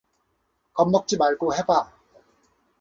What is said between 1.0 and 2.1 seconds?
말고 해 봐